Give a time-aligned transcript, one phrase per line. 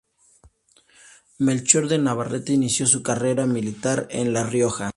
[1.37, 4.89] Melchor de Navarrete inició su carrera militar en La Rioja.